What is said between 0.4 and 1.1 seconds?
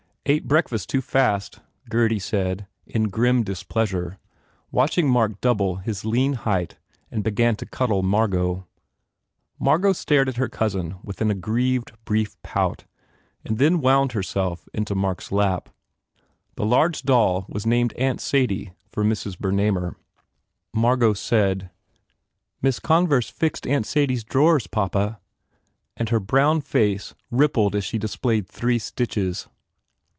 breakfast too